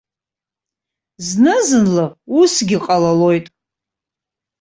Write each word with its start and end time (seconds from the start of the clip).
Зны-зынла 1.27 2.05
усгьы 2.39 2.77
ҟалалоит. 2.85 3.45